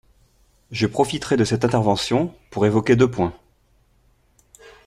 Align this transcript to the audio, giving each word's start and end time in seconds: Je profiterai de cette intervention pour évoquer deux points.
Je 0.71 0.87
profiterai 0.87 1.37
de 1.37 1.43
cette 1.45 1.63
intervention 1.63 2.33
pour 2.49 2.65
évoquer 2.65 2.95
deux 2.95 3.11
points. 3.11 3.35